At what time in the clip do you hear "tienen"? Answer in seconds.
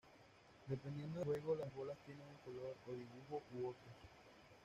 2.07-2.23